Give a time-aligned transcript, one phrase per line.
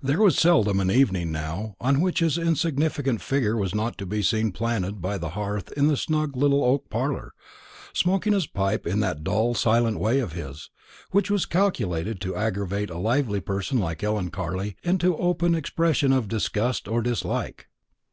[0.00, 4.22] There was seldom an evening now on which his insignificant figure was not to be
[4.22, 7.32] seen planted by the hearth in the snug little oak parlour,
[7.92, 10.70] smoking his pipe in that dull silent way of his,
[11.10, 16.12] which was calculated to aggravate a lively person like Ellen Carley into some open expression
[16.12, 17.66] of disgust or dislike.